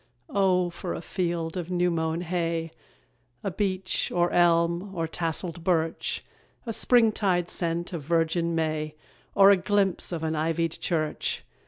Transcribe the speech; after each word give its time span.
O 0.33 0.71
for 0.71 0.95
a 0.95 0.99
field 1.01 1.55
of 1.55 1.69
new 1.69 1.91
mown 1.91 2.21
hay, 2.21 2.71
A 3.43 3.51
beach, 3.51 4.11
or 4.11 4.31
elm, 4.31 4.95
or 4.95 5.07
tasselled 5.07 5.63
birch; 5.63 6.25
A 6.65 6.73
springtide 6.73 7.51
scent 7.51 7.93
of 7.93 8.01
virgin 8.01 8.55
May, 8.55 8.95
Or 9.35 9.51
a 9.51 9.57
glimpse 9.57 10.11
of 10.11 10.23
an 10.23 10.35
ivied 10.35 10.71
church! 10.71 11.43